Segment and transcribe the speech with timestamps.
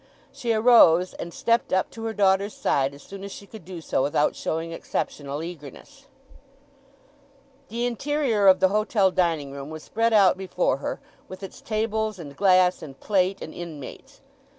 [0.31, 3.81] She arose, and stepped up to her daughter's side as soon as she could do
[3.81, 6.07] so without showing exceptional eagerness.
[7.67, 12.17] The interior of the hotel dining room was spread out before her, with its tables,
[12.17, 14.21] and glass, and plate, and inmates.